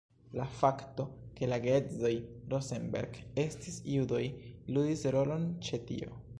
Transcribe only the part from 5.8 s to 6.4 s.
tio.